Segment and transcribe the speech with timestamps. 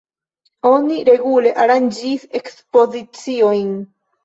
[0.69, 3.73] Oni regule aranĝis ekspoziciojn.